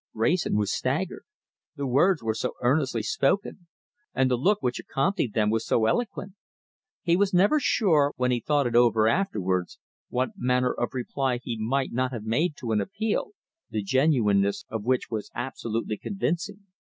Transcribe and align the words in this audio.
Wrayson 0.15 0.57
was 0.57 0.73
staggered, 0.73 1.25
the 1.75 1.85
words 1.85 2.23
were 2.23 2.33
so 2.33 2.53
earnestly 2.63 3.03
spoken, 3.03 3.67
and 4.15 4.31
the 4.31 4.35
look 4.35 4.57
which 4.63 4.79
accompanied 4.79 5.35
them 5.35 5.51
was 5.51 5.63
so 5.63 5.85
eloquent. 5.85 6.33
He 7.03 7.15
was 7.15 7.35
never 7.35 7.59
sure, 7.59 8.11
when 8.17 8.31
he 8.31 8.39
thought 8.39 8.65
it 8.65 8.75
over 8.75 9.07
afterwards, 9.07 9.77
what 10.09 10.29
manner 10.35 10.73
of 10.73 10.95
reply 10.95 11.37
he 11.37 11.55
might 11.55 11.91
not 11.93 12.11
have 12.13 12.23
made 12.23 12.57
to 12.57 12.71
an 12.71 12.81
appeal, 12.81 13.33
the 13.69 13.83
genuineness 13.83 14.65
of 14.69 14.83
which 14.83 15.11
was 15.11 15.29
absolutely 15.35 15.97
convincing. 15.97 16.65